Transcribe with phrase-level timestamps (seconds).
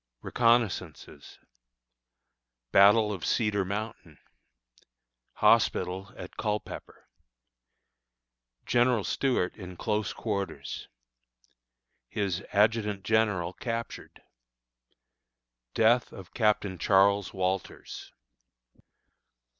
[0.23, 1.37] Reconnoissances.
[2.71, 4.17] Battle of Cedar Mountain.
[5.33, 7.07] Hospital at Culpepper.
[8.65, 10.87] General Stuart in Close Quarters.
[12.09, 14.23] His Adjutant General Captured.
[15.75, 18.11] Death of Captain Charles Walters.